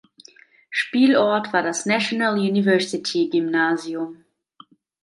[0.71, 4.25] Spielort war das National University Gymnasium.